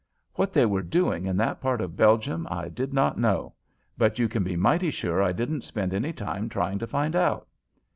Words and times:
What 0.33 0.51
they 0.51 0.65
were 0.65 0.81
doing 0.81 1.27
in 1.27 1.37
that 1.37 1.61
part 1.61 1.79
of 1.79 1.95
Belgium 1.95 2.47
I 2.49 2.69
did 2.69 2.91
not 2.91 3.19
know, 3.19 3.53
but 3.99 4.17
you 4.17 4.27
can 4.27 4.41
be 4.43 4.55
mighty 4.57 4.89
sure 4.89 5.21
I 5.21 5.31
didn't 5.31 5.61
spend 5.61 5.93
any 5.93 6.11
time 6.11 6.49
trying 6.49 6.79
to 6.79 6.87
find 6.87 7.15
out. 7.15 7.47